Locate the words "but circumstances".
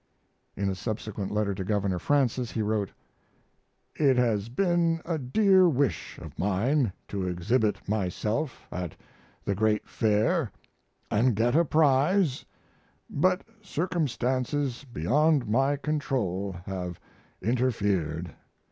13.11-14.87